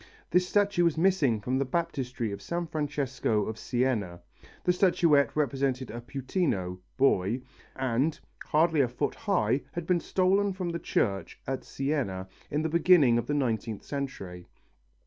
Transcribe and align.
This 0.31 0.47
statue 0.49 0.83
was 0.83 0.97
missing 0.97 1.39
from 1.41 1.59
the 1.59 1.63
baptistery 1.63 2.31
of 2.31 2.41
San 2.41 2.65
Francesco 2.65 3.45
of 3.45 3.59
Siena. 3.59 4.21
The 4.63 4.73
statuette 4.73 5.35
represented 5.35 5.91
a 5.91 6.01
puttino 6.01 6.79
(boy) 6.97 7.43
and, 7.75 8.19
hardly 8.45 8.81
a 8.81 8.87
foot 8.87 9.13
high, 9.13 9.61
had 9.73 9.85
been 9.85 9.99
stolen 9.99 10.53
from 10.53 10.69
the 10.69 10.79
church 10.79 11.39
at 11.45 11.63
Siena 11.63 12.27
in 12.49 12.63
the 12.63 12.67
beginning 12.69 13.19
of 13.19 13.27
the 13.27 13.35
nineteenth 13.35 13.83
century. 13.83 14.47